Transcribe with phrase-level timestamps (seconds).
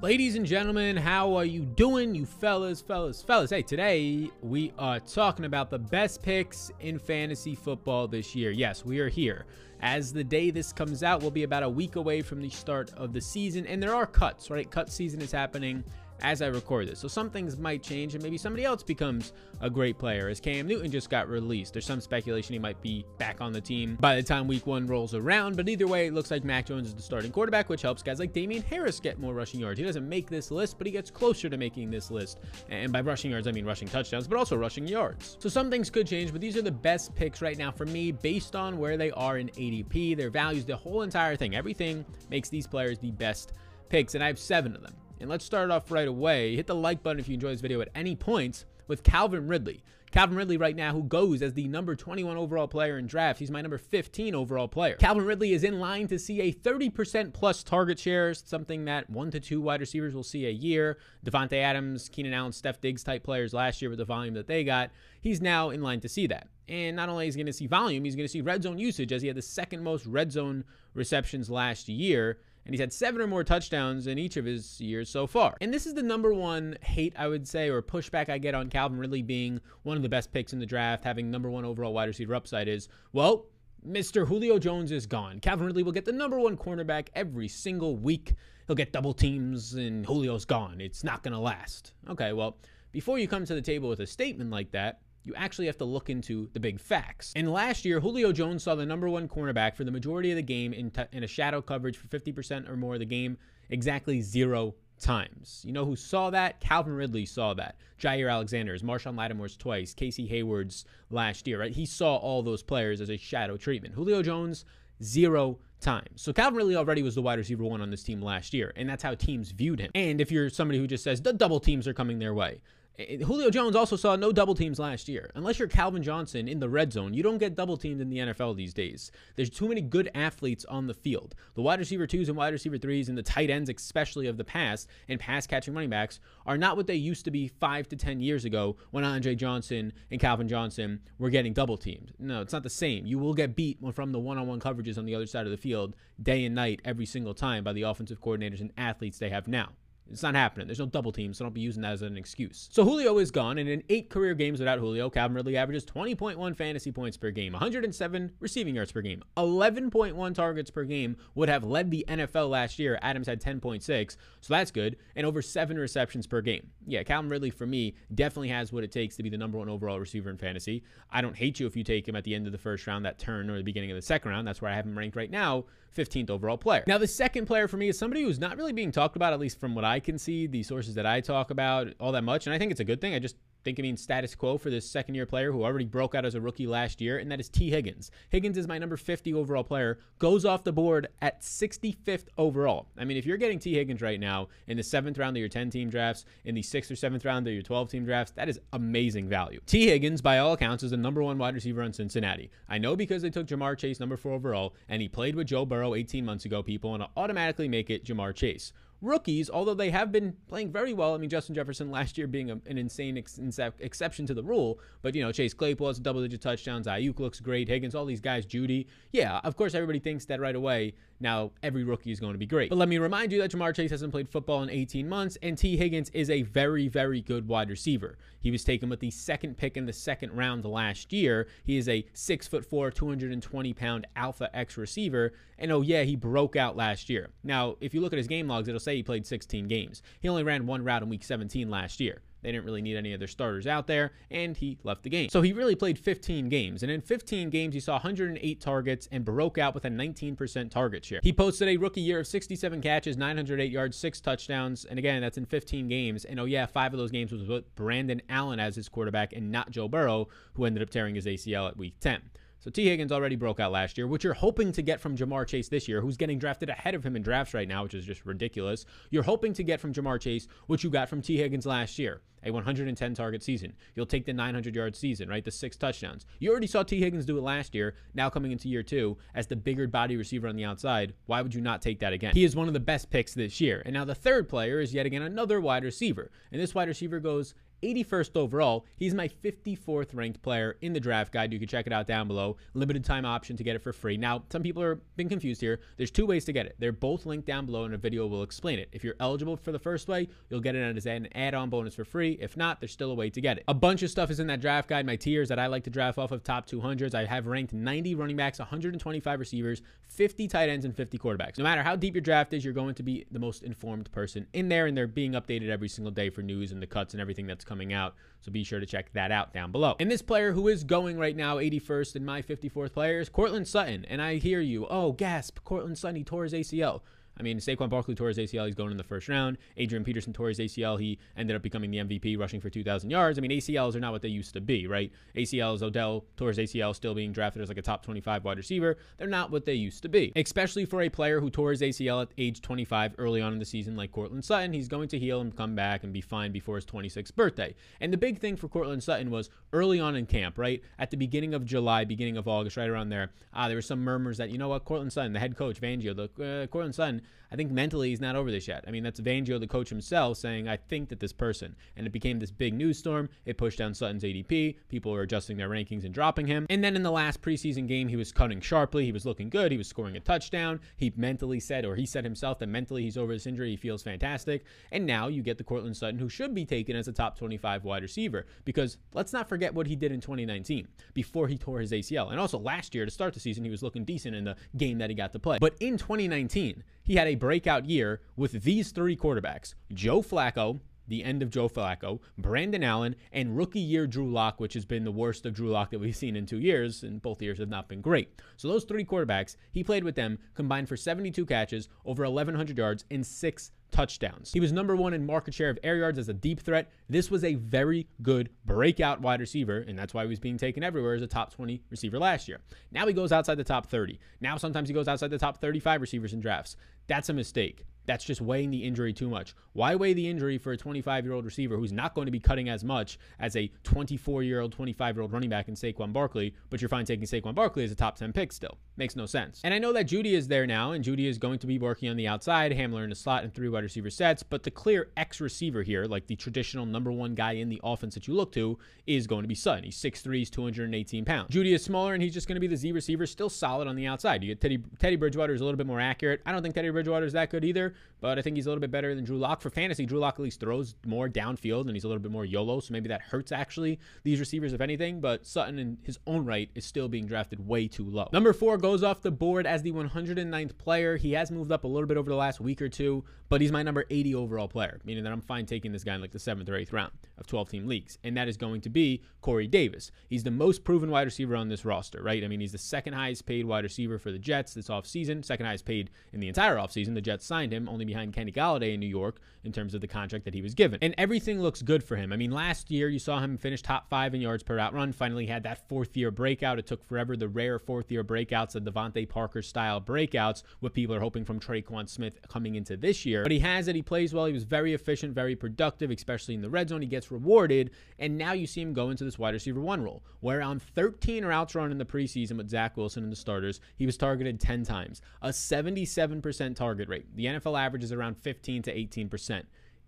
[0.00, 3.50] Ladies and gentlemen, how are you doing, you fellas, fellas, fellas?
[3.50, 8.52] Hey, today we are talking about the best picks in fantasy football this year.
[8.52, 9.44] Yes, we are here.
[9.80, 12.92] As the day this comes out, we'll be about a week away from the start
[12.96, 14.70] of the season, and there are cuts, right?
[14.70, 15.82] Cut season is happening
[16.22, 16.98] as I record this.
[16.98, 20.66] So some things might change and maybe somebody else becomes a great player as Cam
[20.66, 21.72] Newton just got released.
[21.72, 24.86] There's some speculation he might be back on the team by the time week one
[24.86, 25.56] rolls around.
[25.56, 28.18] But either way, it looks like Mac Jones is the starting quarterback, which helps guys
[28.18, 29.78] like Damien Harris get more rushing yards.
[29.78, 32.40] He doesn't make this list, but he gets closer to making this list.
[32.68, 35.36] And by rushing yards, I mean rushing touchdowns, but also rushing yards.
[35.40, 38.12] So some things could change, but these are the best picks right now for me
[38.12, 41.54] based on where they are in ADP, their values, the whole entire thing.
[41.54, 43.52] Everything makes these players the best
[43.88, 44.94] picks, and I have seven of them.
[45.20, 46.54] And let's start off right away.
[46.54, 49.82] Hit the like button if you enjoy this video at any point with Calvin Ridley.
[50.10, 53.38] Calvin Ridley right now, who goes as the number 21 overall player in draft.
[53.38, 54.94] He's my number 15 overall player.
[54.94, 59.30] Calvin Ridley is in line to see a 30% plus target share, something that one
[59.32, 60.98] to two wide receivers will see a year.
[61.26, 64.64] Davante Adams, Keenan Allen, Steph Diggs type players last year with the volume that they
[64.64, 64.90] got.
[65.20, 66.48] He's now in line to see that.
[66.68, 68.78] And not only is he going to see volume, he's going to see red zone
[68.78, 72.38] usage as he had the second most red zone receptions last year
[72.68, 75.56] and he's had seven or more touchdowns in each of his years so far.
[75.62, 78.68] And this is the number one hate, I would say, or pushback I get on
[78.68, 81.94] Calvin Ridley being one of the best picks in the draft, having number one overall
[81.94, 83.46] wide receiver upside is, well,
[83.88, 84.28] Mr.
[84.28, 85.40] Julio Jones is gone.
[85.40, 88.34] Calvin Ridley will get the number one cornerback every single week.
[88.66, 90.78] He'll get double teams, and Julio's gone.
[90.78, 91.94] It's not going to last.
[92.10, 92.58] Okay, well,
[92.92, 95.84] before you come to the table with a statement like that, you actually have to
[95.84, 97.32] look into the big facts.
[97.36, 100.42] And last year, Julio Jones saw the number one cornerback for the majority of the
[100.42, 103.36] game in, t- in a shadow coverage for 50% or more of the game
[103.68, 105.62] exactly zero times.
[105.66, 106.60] You know who saw that?
[106.60, 107.76] Calvin Ridley saw that.
[108.00, 111.72] Jaire Alexander's, Marshon Lattimore's twice, Casey Hayward's last year, right?
[111.72, 113.94] He saw all those players as a shadow treatment.
[113.94, 114.64] Julio Jones,
[115.02, 116.22] zero times.
[116.22, 118.88] So Calvin Ridley already was the wide receiver one on this team last year, and
[118.88, 119.90] that's how teams viewed him.
[119.94, 122.60] And if you're somebody who just says the double teams are coming their way,
[122.98, 125.30] Julio Jones also saw no double teams last year.
[125.36, 128.18] Unless you're Calvin Johnson in the red zone, you don't get double teamed in the
[128.18, 129.12] NFL these days.
[129.36, 131.36] There's too many good athletes on the field.
[131.54, 134.42] The wide receiver twos and wide receiver threes and the tight ends, especially of the
[134.42, 137.94] past, and pass catching running backs, are not what they used to be five to
[137.96, 142.12] 10 years ago when Andre Johnson and Calvin Johnson were getting double teamed.
[142.18, 143.06] No, it's not the same.
[143.06, 145.52] You will get beat from the one on one coverages on the other side of
[145.52, 149.30] the field day and night every single time by the offensive coordinators and athletes they
[149.30, 149.68] have now.
[150.10, 150.66] It's not happening.
[150.66, 152.68] There's no double teams, so don't be using that as an excuse.
[152.72, 156.56] So Julio is gone, and in eight career games without Julio, Calvin Ridley averages 20.1
[156.56, 161.16] fantasy points per game, 107 receiving yards per game, 11.1 targets per game.
[161.34, 162.98] Would have led the NFL last year.
[163.02, 166.70] Adams had 10.6, so that's good, and over seven receptions per game.
[166.86, 169.68] Yeah, Calvin Ridley for me definitely has what it takes to be the number one
[169.68, 170.82] overall receiver in fantasy.
[171.10, 173.04] I don't hate you if you take him at the end of the first round,
[173.04, 174.46] that turn, or the beginning of the second round.
[174.46, 175.64] That's where I have him ranked right now,
[175.96, 176.84] 15th overall player.
[176.86, 179.40] Now the second player for me is somebody who's not really being talked about, at
[179.40, 182.22] least from what I I can see, the sources that I talk about, all that
[182.22, 182.46] much.
[182.46, 183.16] And I think it's a good thing.
[183.16, 186.14] I just think it means status quo for this second year player who already broke
[186.14, 188.12] out as a rookie last year, and that is Tee Higgins.
[188.30, 192.86] Higgins is my number 50 overall player, goes off the board at 65th overall.
[192.96, 195.48] I mean, if you're getting Tee Higgins right now in the seventh round of your
[195.48, 198.48] 10 team drafts, in the sixth or seventh round of your 12 team drafts, that
[198.48, 199.58] is amazing value.
[199.66, 202.52] Tee Higgins, by all accounts, is the number one wide receiver on Cincinnati.
[202.68, 205.66] I know because they took Ja'Marr Chase number four overall, and he played with Joe
[205.66, 210.10] Burrow 18 months ago, people, and automatically make it Ja'Marr Chase rookies, although they have
[210.10, 211.14] been playing very well.
[211.14, 213.38] I mean, Justin Jefferson last year being a, an insane ex-
[213.78, 216.86] exception to the rule, but you know, Chase Claypool has double digit touchdowns.
[216.86, 217.68] Aiyuk looks great.
[217.68, 218.86] Higgins, all these guys, Jeudy.
[219.12, 220.94] Yeah, of course, everybody thinks that right away.
[221.20, 222.70] Now, every rookie is going to be great.
[222.70, 225.58] But let me remind you that Ja'Marr Chase hasn't played football in 18 months, and
[225.58, 228.18] Tee Higgins is a very, very good wide receiver.
[228.40, 231.48] He was taken with the second pick in the second round last year.
[231.64, 235.32] He is a six foot four, 220 pound alpha X receiver.
[235.58, 237.30] And oh, yeah, he broke out last year.
[237.42, 240.02] Now, if you look at his game logs, it'll say he played 16 games.
[240.20, 242.22] He only ran one route in week 17 last year.
[242.42, 245.28] They didn't really need any of their starters out there, and he left the game.
[245.28, 249.24] So he really played 15 games, and in 15 games, he saw 108 targets and
[249.24, 251.20] broke out with a 19% target share.
[251.22, 255.38] He posted a rookie year of 67 catches, 908 yards, six touchdowns, and again, that's
[255.38, 256.24] in 15 games.
[256.24, 259.50] And oh, yeah, five of those games was with Brandon Allen as his quarterback and
[259.50, 262.22] not Joe Burrow, who ended up tearing his ACL at week 10.
[262.68, 265.46] So Tee Higgins already broke out last year, which you're hoping to get from Ja'Marr
[265.46, 268.04] Chase this year, who's getting drafted ahead of him in drafts right now, which is
[268.04, 268.84] just ridiculous.
[269.08, 272.20] You're hoping to get from Ja'Marr Chase what you got from Tee Higgins last year,
[272.44, 273.72] a 110 target season.
[273.94, 275.42] You'll take the 900 yard season, right?
[275.42, 276.26] The six touchdowns.
[276.40, 277.94] You already saw Tee Higgins do it last year.
[278.12, 281.54] Now coming into year two as the bigger body receiver on the outside, why would
[281.54, 282.34] you not take that again?
[282.34, 283.80] He is one of the best picks this year.
[283.86, 287.18] And now the third player is yet again another wide receiver, and this wide receiver
[287.18, 288.84] goes 81st overall.
[288.96, 291.52] He's my 54th ranked player in the draft guide.
[291.52, 292.56] You can check it out down below.
[292.74, 294.16] Limited time option to get it for free.
[294.16, 295.80] Now, some people are being confused here.
[295.96, 296.76] There's two ways to get it.
[296.78, 298.88] They're both linked down below, and a video will explain it.
[298.92, 302.04] If you're eligible for the first way, you'll get it as an add-on bonus for
[302.04, 302.38] free.
[302.40, 303.64] If not, there's still a way to get it.
[303.68, 305.06] A bunch of stuff is in that draft guide.
[305.06, 307.14] My tiers that I like to draft off of top 200s.
[307.14, 311.58] I have ranked 90 running backs, 125 receivers, 50 tight ends, and 50 quarterbacks.
[311.58, 314.46] No matter how deep your draft is, you're going to be the most informed person
[314.52, 317.20] in there, and they're being updated every single day for news and the cuts and
[317.20, 318.14] everything that's coming out.
[318.40, 319.96] So be sure to check that out down below.
[320.00, 323.68] And this player who is going right now 81st in my 54th player is Courtland
[323.68, 324.04] Sutton.
[324.06, 327.00] And I hear you, oh, gasp, Courtland Sutton, he tore his ACL.
[327.38, 328.66] I mean, Saquon Barkley tore his ACL.
[328.66, 329.58] He's going in the first round.
[329.76, 330.98] Adrian Peterson tore his ACL.
[330.98, 333.38] He ended up becoming the MVP, rushing for 2,000 yards.
[333.38, 335.12] I mean, ACLs are not what they used to be, right?
[335.36, 338.96] ACLs, Odell tore his ACL, still being drafted as like a top 25 wide receiver.
[339.18, 342.22] They're not what they used to be, especially for a player who tore his ACL
[342.22, 344.72] at age 25 early on in the season, like Courtland Sutton.
[344.72, 347.74] He's going to heal and come back and be fine before his 26th birthday.
[348.00, 350.82] And the big thing for Courtland Sutton was early on in camp, right?
[350.98, 354.02] At the beginning of July, beginning of August, right around there, uh, there were some
[354.02, 357.22] murmurs that, you know what, Courtland Sutton, the head coach, Fangio, the uh, Courtland Sutton,
[357.50, 358.84] I think mentally he's not over this yet.
[358.86, 361.74] I mean, that's Fangio, the coach himself, saying, I think that this person.
[361.96, 363.28] And it became this big news storm.
[363.46, 364.76] It pushed down Sutton's ADP.
[364.88, 366.66] People were adjusting their rankings and dropping him.
[366.68, 369.04] And then in the last preseason game, he was cutting sharply.
[369.04, 369.72] He was looking good.
[369.72, 370.80] He was scoring a touchdown.
[370.96, 373.70] He mentally said, or he said himself, that mentally he's over this injury.
[373.70, 374.64] He feels fantastic.
[374.92, 377.84] And now you get the Courtland Sutton, who should be taken as a top 25
[377.84, 378.46] wide receiver.
[378.64, 382.30] Because let's not forget what he did in 2019 before he tore his ACL.
[382.30, 384.98] And also last year to start the season, he was looking decent in the game
[384.98, 385.58] that he got to play.
[385.58, 390.78] But in 2019, he had a breakout year with these three quarterbacks Joe Flacco,
[391.08, 395.04] the end of Joe Flacco, Brandon Allen, and rookie year Drew Lock, which has been
[395.04, 397.68] the worst of Drew Lock that we've seen in two years, and both years have
[397.68, 398.40] not been great.
[398.56, 403.04] So those three quarterbacks, he played with them, combined for 72 catches, over 1,100 yards,
[403.10, 404.52] and six touchdowns.
[404.52, 406.90] He was number one in market share of air yards as a deep threat.
[407.08, 410.82] This was a very good breakout wide receiver, and that's why he was being taken
[410.82, 412.60] everywhere as a top 20 receiver last year.
[412.92, 414.18] Now he goes outside the top 30.
[414.40, 416.76] Now sometimes he goes outside the top 35 receivers in drafts.
[417.06, 417.84] That's a mistake.
[418.08, 419.54] That's just weighing the injury too much.
[419.74, 422.40] Why weigh the injury for a 25 year old receiver who's not going to be
[422.40, 426.10] cutting as much as a 24 year old, 25 year old running back in Saquon
[426.10, 428.78] Barkley, but you're fine taking Saquon Barkley as a top 10 pick still?
[428.98, 429.60] Makes no sense.
[429.62, 432.08] And I know that Jeudy is there now, and Jeudy is going to be working
[432.08, 435.08] on the outside, Hamler in the slot, and three wide receiver sets, but the clear
[435.16, 438.50] X receiver here, like the traditional number one guy in the offense that you look
[438.52, 439.84] to, is going to be Sutton.
[439.84, 441.54] He's 6'3, he's 218 pounds.
[441.54, 443.94] Jeudy is smaller, and he's just going to be the Z receiver, still solid on
[443.94, 444.42] the outside.
[444.42, 446.42] You get Teddy, Teddy Bridgewater is a little bit more accurate.
[446.44, 448.80] I don't think Teddy Bridgewater is that good either, but I think he's a little
[448.80, 449.60] bit better than Drew Lock.
[449.60, 452.44] For fantasy, Drew Lock at least throws more downfield and he's a little bit more
[452.44, 455.20] YOLO, so maybe that hurts actually these receivers, if anything.
[455.20, 458.28] But Sutton, in his own right, is still being drafted way too low.
[458.32, 461.16] Number four goes off the board as the 109th player.
[461.16, 463.70] He has moved up a little bit over the last week or two, but he's
[463.70, 466.38] my number 80 overall player, meaning that I'm fine taking this guy in like the
[466.38, 468.18] seventh or eighth round of 12 team leagues.
[468.24, 470.10] And that is going to be Corey Davis.
[470.28, 472.42] He's the most proven wide receiver on this roster, right?
[472.42, 475.66] I mean, he's the second highest paid wide receiver for the Jets this offseason, second
[475.66, 477.14] highest paid in the entire offseason.
[477.14, 480.08] The Jets signed him only behind Kenny Golladay in New York in terms of the
[480.08, 480.98] contract that he was given.
[481.02, 482.32] And everything looks good for him.
[482.32, 485.12] I mean, last year you saw him finish top five in yards per route run,
[485.12, 486.78] finally had that fourth year breakout.
[486.78, 491.14] It took forever, the rare fourth year breakouts, the DeVante Parker style breakouts, what people
[491.14, 493.42] are hoping from Tre'Quan Smith coming into this year.
[493.42, 496.62] But he has it, he plays well, he was very efficient, very productive, especially in
[496.62, 497.02] the red zone.
[497.02, 500.22] He gets rewarded, and now you see him go into this wide receiver one role,
[500.40, 504.06] where on 13 routes run in the preseason with Zach Wilson and the starters, he
[504.06, 507.26] was targeted 10 times, a 77% target rate.
[507.36, 509.62] The NFL average is around 15 to 18%.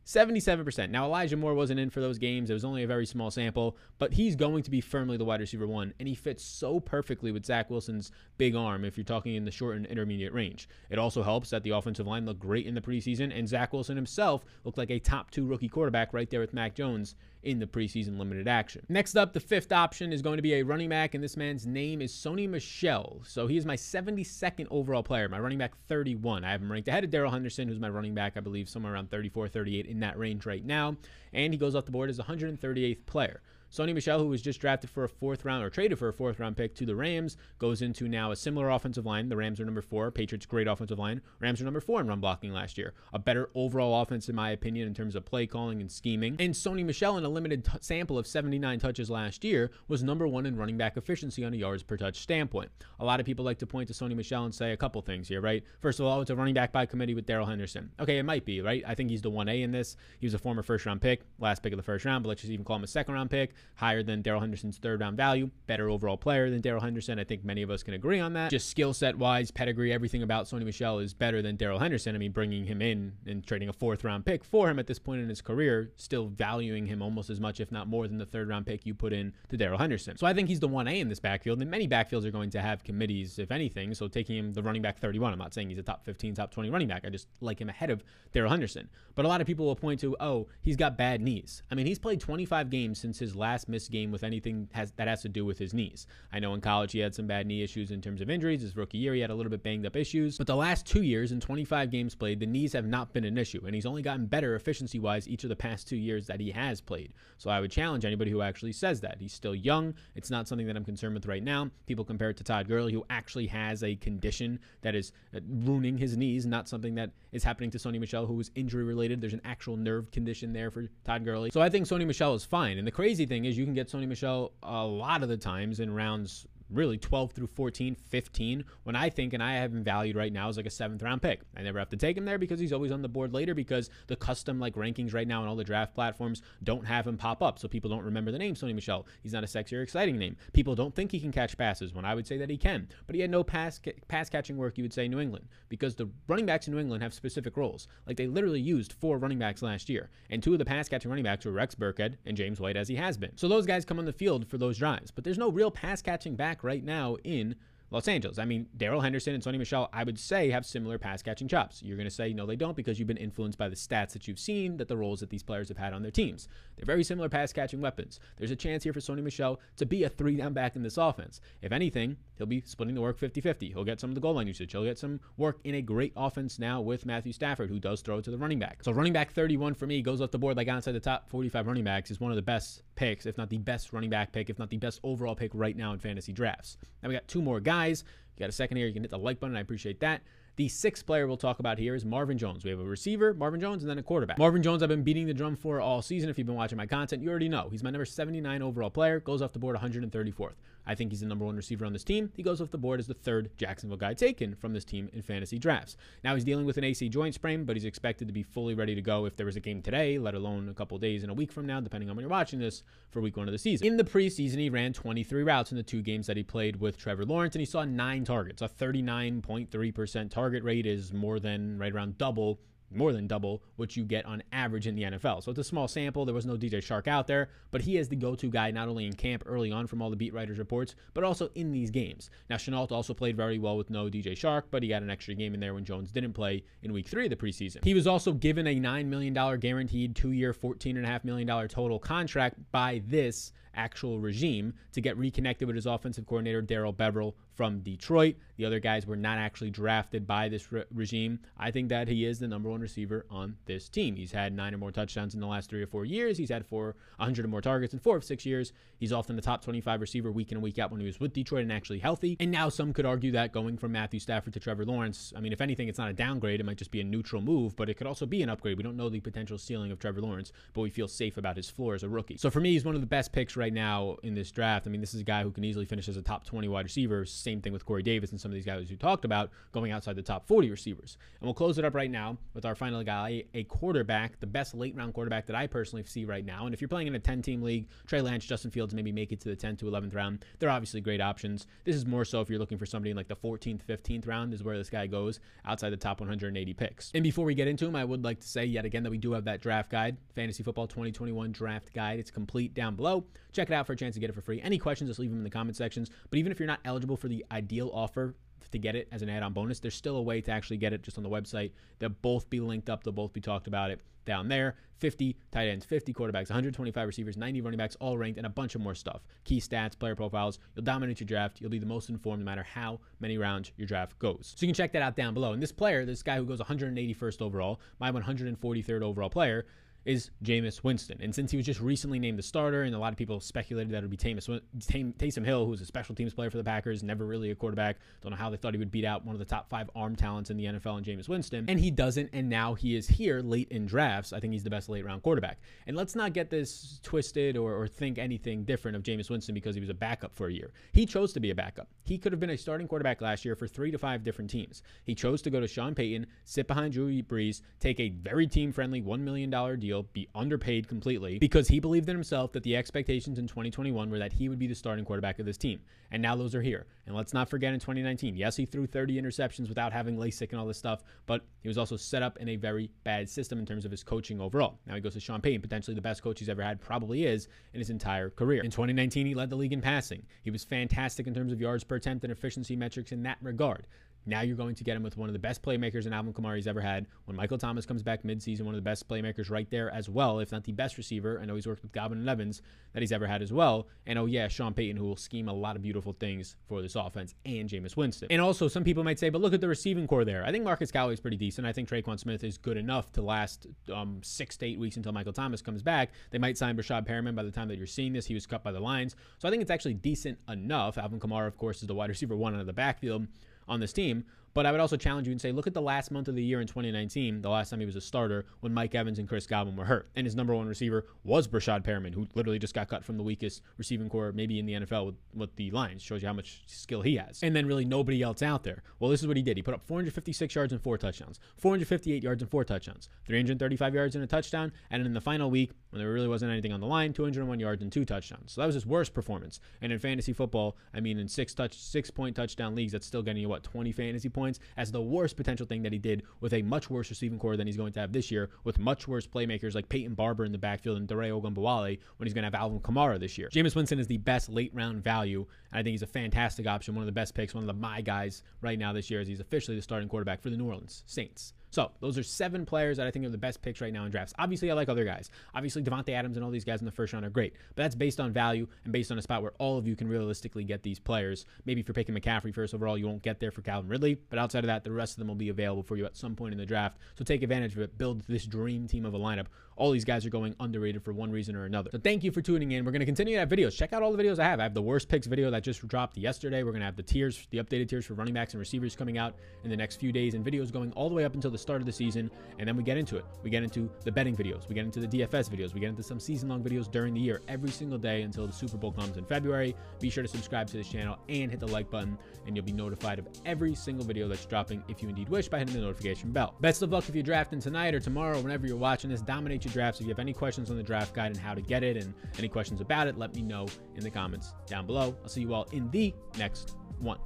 [0.07, 0.91] 77%.
[0.91, 2.51] Now, Elijah Moore wasn't in for those games.
[2.51, 5.41] It was only a very small sample, but he's going to be firmly the wide
[5.41, 9.35] receiver one, and he fits so perfectly with Zach Wilson's big arm if you're talking
[9.35, 10.69] in the short and intermediate range.
[10.89, 13.97] It also helps that the offensive line looked great in the preseason, and Zach Wilson
[13.97, 17.67] himself looked like a top two rookie quarterback right there with Mac Jones in the
[17.67, 18.85] preseason limited action.
[18.89, 21.67] Next up, the fifth option is going to be a running back, and this man's
[21.67, 23.23] name is Sony Michel.
[23.25, 26.45] So he is my 72nd overall player, my running back 31.
[26.45, 28.93] I have him ranked ahead of Darrell Henderson, who's my running back, I believe, somewhere
[28.93, 30.97] around 34, 38 in that range right now.
[31.33, 33.41] And he goes off the board as 138th player.
[33.73, 36.41] Sony Michel, who was just drafted for a fourth round or traded for a fourth
[36.41, 39.29] round pick to the Rams, goes into now a similar offensive line.
[39.29, 40.11] The Rams are number four.
[40.11, 41.21] Patriots, great offensive line.
[41.39, 42.95] Rams are number four in run blocking last year.
[43.13, 46.35] A better overall offense, in my opinion, in terms of play calling and scheming.
[46.41, 50.27] And Sony Michel, in a limited t- sample of 79 touches last year, was number
[50.27, 52.73] one in running back efficiency on a yards per touch standpoint.
[52.99, 55.29] A lot of people like to point to Sony Michel and say a couple things
[55.29, 55.63] here, right?
[55.79, 57.93] First of all, it's a running back by committee with Darrell Henderson.
[58.01, 58.83] Okay, it might be, right?
[58.85, 59.97] I think he's the 1A in this.
[60.19, 62.41] He was a former first round pick, last pick of the first round, but let's
[62.41, 63.55] just even call him a second round pick.
[63.81, 67.19] Higher than Darrell Henderson's third round value, better overall player than Darrell Henderson.
[67.19, 68.51] I think many of us can agree on that.
[68.51, 72.15] Just skill set wise, pedigree, everything about Sony Michel is better than Darrell Henderson.
[72.15, 74.99] I mean, bringing him in and trading a fourth round pick for him at this
[74.99, 78.27] point in his career, still valuing him almost as much, if not more, than the
[78.27, 80.19] third round pick you put in to Darrell Henderson.
[80.19, 82.61] So I think he's the 1A in this backfield, and many backfields are going to
[82.61, 83.95] have committees, if anything.
[83.95, 86.51] So taking him the running back 31, I'm not saying he's a top 15, top
[86.51, 87.07] 20 running back.
[87.07, 88.91] I just like him ahead of Darrell Henderson.
[89.15, 91.63] But a lot of people will point to, oh, he's got bad knees.
[91.71, 95.09] I mean, he's played 25 games since his last missed game with anything has, that
[95.09, 96.07] has to do with his knees.
[96.33, 98.63] I know in college he had some bad knee issues in terms of injuries.
[98.63, 100.39] His rookie year, he had a little bit banged up issues.
[100.39, 103.39] But the last two years in 25 games played, the knees have not been an
[103.39, 103.63] issue.
[103.65, 106.51] And he's only gotten better efficiency wise each of the past two years that he
[106.51, 107.13] has played.
[107.39, 109.19] So I would challenge anybody who actually says that.
[109.21, 109.95] He's still young.
[110.15, 111.71] It's not something that I'm concerned with right now.
[111.87, 115.99] People compare it to Todd Gurley, who actually has a condition that is uh, ruining
[115.99, 119.21] his knees, not something that is happening to Sony Michel, who is injury related.
[119.21, 121.51] There's an actual nerve condition there for Todd Gurley.
[121.51, 122.79] So I think Sony Michel is fine.
[122.79, 125.81] And the crazy thing is, you can get Sony Michel a lot of the times
[125.81, 130.17] in rounds really 12 through 14, 15, when I think, and I have him valued
[130.17, 131.41] right now as like a seventh round pick.
[131.57, 133.91] I never have to take him there because he's always on the board later because
[134.07, 137.43] the custom like rankings right now on all the draft platforms don't have him pop
[137.43, 137.59] up.
[137.59, 139.07] So people don't remember the name Sony Michel.
[139.23, 140.37] He's not a sexy or exciting name.
[140.53, 142.89] People don't think he can catch passes when I would say that he can.
[143.07, 146.11] But he had no pass pass catching work, you would say, New England, because the
[146.29, 147.89] running backs in New England have specific roles.
[148.07, 151.11] Like they literally used four running backs last year, and two of the pass catching
[151.11, 153.37] running backs were Rex Burkhead and James White, as he has been.
[153.37, 155.11] So those guys come on the field for those drives.
[155.11, 157.55] But there's no real pass catching back right now in
[157.91, 158.39] Los Angeles.
[158.39, 161.83] I mean, Darrell Henderson and Sony Michel, I would say, have similar pass catching chops.
[161.83, 164.29] You're going to say, no, they don't, because you've been influenced by the stats that
[164.29, 166.49] you've seen that the roles that these players have had on their teams.
[166.77, 168.21] They're very similar pass catching weapons.
[168.37, 170.99] There's a chance here for Sony Michel to be a three down back in this
[170.99, 171.41] offense.
[171.63, 173.71] If anything, he'll be splitting the work 50 50.
[173.71, 174.73] He'll get some of the goal line usage.
[174.73, 178.21] He'll get some work in a great offense now with Matthew Stafford, who does throw
[178.21, 178.85] to the running back.
[178.85, 181.67] So, running back 31 for me goes off the board like outside the top 45
[181.67, 184.49] running backs is one of the best picks, if not the best running back pick,
[184.49, 186.77] if not the best overall pick right now in fantasy drafts.
[187.03, 187.80] Now we got two more guys.
[187.89, 187.95] You
[188.39, 189.57] got a second here, you can hit the like button.
[189.57, 190.23] I appreciate that.
[190.57, 192.65] The sixth player we'll talk about here is Marvin Jones.
[192.65, 194.39] We have a receiver, Marvin Jones, and then a quarterback.
[194.39, 196.29] Marvin Jones, I've been beating the drum for all season.
[196.29, 197.69] If you've been watching my content, you already know.
[197.71, 200.53] He's my number 79 overall player, goes off the board 134th.
[200.87, 202.31] I think he's the number one receiver on this team.
[202.35, 205.23] He goes off the board as the third Jacksonville guy taken from this team in
[205.23, 205.97] fantasy drafts.
[206.25, 208.95] Now he's dealing with an AC joint sprain, but he's expected to be fully ready
[208.95, 211.35] to go if there was a game today, let alone a couple days and a
[211.35, 213.87] week from now, depending on when you're watching this for week one of the season.
[213.87, 216.97] In the preseason, he ran 23 routes in the two games that he played with
[216.97, 218.63] Trevor Lawrence, and he saw nine targets.
[218.63, 222.59] A 39.3% target rate is more than right around double
[222.91, 225.43] more than double what you get on average in the NFL.
[225.43, 226.25] So it's a small sample.
[226.25, 228.89] There was no DJ Chark out there, but he is the go to guy not
[228.89, 231.91] only in camp early on from all the beat writers' reports, but also in these
[231.91, 232.31] games.
[232.49, 235.35] Now, Shenault also played very well with no DJ Chark, but he got an extra
[235.35, 237.85] game in there when Jones didn't play in week three of the preseason.
[237.85, 243.03] He was also given a $9 million guaranteed two year, $14.5 million total contract by
[243.07, 248.37] this actual regime to get reconnected with his offensive coordinator, Darrell Bevell, from Detroit.
[248.57, 251.41] The other guys were not actually drafted by this re- regime.
[251.59, 254.17] I think that he is the number one receiver on this team.
[254.17, 256.39] He's had nine or more touchdowns in the last three or four years.
[256.39, 258.73] He's had four 100 or more targets in four of six years.
[258.99, 261.35] He's often the top 25 receiver week in and week out when he was with
[261.35, 262.39] Detroit and actually healthy.
[262.41, 265.53] And now some could argue that going from Matthew Stafford to Trevor Lawrence, I mean,
[265.53, 266.61] if anything, it's not a downgrade.
[266.61, 268.79] It might just be a neutral move, but it could also be an upgrade.
[268.79, 271.69] We don't know the potential ceiling of Trevor Lawrence, but we feel safe about his
[271.69, 272.39] floor as a rookie.
[272.39, 274.87] So for me, he's one of the best picks right now in this draft.
[274.87, 276.85] I mean, this is a guy who can easily finish as a top 20 wide
[276.85, 277.25] receiver.
[277.25, 280.17] Same thing with Corey Davis and some of these guys who talked about going outside
[280.17, 281.17] the top 40 receivers.
[281.41, 284.75] And we'll close it up right now with our final guy, a quarterback, the best
[284.75, 286.67] late round quarterback that I personally see right now.
[286.67, 289.33] And if you're playing in a 10 team league, Trey Lance, Justin Fields maybe make
[289.33, 290.45] it to the 10th to 11th round.
[290.59, 291.67] They're obviously great options.
[291.85, 294.53] This is more so if you're looking for somebody in like the 14th, 15th round
[294.53, 297.11] is where this guy goes outside the top 180 picks.
[297.15, 299.19] And before we get into him, I would like to say yet again that we
[299.19, 302.19] do have that draft guide, Fantasy Football 2021 draft guide.
[302.19, 303.25] It's complete down below.
[303.53, 304.61] Check it out for a chance to get it for free.
[304.63, 306.11] Any questions, just leave them in the comment sections.
[306.29, 308.35] But even if you're not eligible for the ideal offer
[308.71, 311.03] to get it as an add-on bonus, there's still a way to actually get it
[311.03, 311.73] just on the website.
[311.99, 313.03] They'll both be linked up.
[313.03, 314.77] They'll both be talked about it down there.
[314.99, 318.75] 50 tight ends, 50 quarterbacks, 125 receivers, 90 running backs, all ranked, and a bunch
[318.75, 319.23] of more stuff.
[319.45, 320.59] Key stats, player profiles.
[320.77, 321.61] You'll dominate your draft.
[321.61, 324.55] You'll be the most informed no matter how many rounds your draft goes.
[324.57, 325.53] So you can check that out down below.
[325.53, 329.67] And this player, this guy who goes 181st overall, my 143rd overall player,
[330.05, 331.19] is Jameis Winston.
[331.21, 333.93] And since he was just recently named the starter, and a lot of people speculated
[333.93, 337.27] that it would be Taysom Hill, who's a special teams player for the Packers, never
[337.27, 337.99] really a quarterback.
[338.23, 340.17] Don't know how they thought he would beat out one of the top five arm
[340.17, 341.67] talents in the NFL and Jameis Winston.
[341.69, 344.33] And he doesn't, and now he is here late in drafts.
[344.33, 345.59] I think he's the best late round quarterback.
[345.87, 349.75] And let's not get this twisted or, or think anything different of Jameis Winston because
[349.75, 350.73] he was a backup for a year.
[350.93, 351.89] He chose to be a backup.
[352.05, 354.83] He could have been a starting quarterback last year for three to five different teams.
[355.05, 358.73] He chose to go to Sean Payton, sit behind Drew Brees, take a very team
[358.73, 362.77] friendly $1 million deal deal, be underpaid completely because he believed in himself that the
[362.77, 365.81] expectations in 2021 were that he would be the starting quarterback of this team.
[366.13, 366.87] And now those are here.
[367.07, 370.61] And let's not forget in 2019, yes, he threw 30 interceptions without having LASIK and
[370.61, 373.67] all this stuff, but he was also set up in a very bad system in
[373.67, 374.79] terms of his coaching overall.
[374.87, 377.49] Now he goes to Sean Payton, potentially the best coach he's ever had, probably is
[377.75, 378.63] in his entire career.
[378.63, 380.25] In 2019, he led the league in passing.
[380.43, 383.87] He was fantastic in terms of yards per attempt and efficiency metrics in that regard.
[384.27, 386.57] Now you're going to get him with one of the best playmakers in Alvin Kamara
[386.57, 387.07] he's ever had.
[387.25, 390.41] When Michael Thomas comes back midseason, one of the best playmakers right there as well,
[390.41, 391.39] if not the best receiver.
[391.41, 392.63] I know he's worked with Godwin and Evans
[392.93, 393.89] that he's ever had as well.
[394.07, 396.97] And oh yeah, Sean Payton, who will scheme a lot of beautiful things for this
[396.97, 398.29] offense, and Jameis Winston.
[398.31, 400.45] And also, some people might say, but look at the receiving core there.
[400.45, 401.67] I think Marquez Callaway is pretty decent.
[401.67, 405.13] I think Tre'Quan Smith is good enough to last um, six to eight weeks until
[405.13, 406.11] Michael Thomas comes back.
[406.31, 408.27] They might sign Breshad Perriman by the time that you're seeing this.
[408.27, 409.17] He was cut by the Lions.
[409.39, 410.99] So I think it's actually decent enough.
[410.99, 413.27] Alvin Kamara, of course, is the wide receiver one out of the backfield
[413.71, 414.25] on this team.
[414.55, 416.43] But I would also challenge you and say, look at the last month of the
[416.43, 419.47] year in 2019, the last time he was a starter, when Mike Evans and Chris
[419.47, 420.11] Godwin were hurt.
[420.17, 423.23] And his number one receiver was Breshad Perriman, who literally just got cut from the
[423.23, 426.03] weakest receiving core maybe in the NFL with, with the Lions.
[426.03, 427.43] Shows you how much skill he has.
[427.43, 428.83] And then really nobody else out there.
[428.99, 429.57] Well, this is what he did.
[429.57, 434.15] He put up 456 yards and four touchdowns, 458 yards and four touchdowns, 335 yards
[434.15, 434.73] and a touchdown.
[434.91, 437.83] And in the final week, when there really wasn't anything on the line, 201 yards
[437.83, 438.53] and two touchdowns.
[438.53, 439.61] So that was his worst performance.
[439.81, 443.23] And in fantasy football, I mean, in six touch, six point touchdown leagues, that's still
[443.23, 444.40] getting you what 20 fantasy points
[444.77, 447.67] as the worst potential thing that he did with a much worse receiving core than
[447.67, 450.59] he's going to have this year, with much worse playmakers like Peyton Barber in the
[450.59, 453.49] backfield and Dare Ogunbowale when he's going to have Alvin Kamara this year.
[453.53, 456.95] Jameis Winston is the best late round value, and I think he's a fantastic option,
[456.95, 459.29] one of the best picks, one of the my guys right now this year as
[459.29, 461.53] he's officially the starting quarterback for the New Orleans Saints.
[461.71, 464.11] So those are seven players that I think are the best picks right now in
[464.11, 464.35] drafts.
[464.39, 465.31] Obviously, I like other guys.
[465.55, 467.95] Obviously, Davante Adams and all these guys in the first round are great, but that's
[467.95, 470.83] based on value and based on a spot where all of you can realistically get
[470.83, 471.47] these players.
[471.65, 474.39] Maybe if you're picking McCaffrey first overall, you won't get there for Calvin Ridley, but
[474.39, 476.53] outside of that, the rest of them will be available for you at some point
[476.53, 476.99] in the draft.
[477.17, 477.97] So take advantage of it.
[477.97, 479.47] Build this dream team of a lineup.
[479.81, 481.89] All these guys are going underrated for one reason or another.
[481.91, 482.85] So thank you for tuning in.
[482.85, 483.75] We're going to continue that videos.
[483.75, 484.61] Check out all the videos I have.
[484.61, 486.63] I have the worst picks video that just dropped yesterday.
[486.63, 489.17] We're going to have the tiers, the updated tiers for running backs and receivers coming
[489.17, 491.57] out in the next few days, and videos going all the way up until the
[491.57, 492.31] start of the season.
[492.59, 493.25] And then we get into it.
[493.43, 494.69] We get into the betting videos.
[494.69, 495.73] We get into the DFS videos.
[495.73, 498.53] We get into some season long videos during the year every single day until the
[498.53, 499.75] Super Bowl comes in February.
[499.99, 502.73] Be sure to subscribe to this channel and hit the like button, and you'll be
[502.73, 506.33] notified of every single video that's dropping if you indeed wish by hitting the notification
[506.33, 506.55] bell.
[506.61, 509.23] Best of luck if you're drafting tonight or tomorrow, whenever you're watching this.
[509.23, 510.01] Dominate your drafts.
[510.01, 512.15] If you have any questions on the draft guide and how to get it and
[512.39, 513.67] any questions about it, let me know
[513.97, 515.17] in the comments down below.
[515.23, 517.19] I'll see you all in the next one.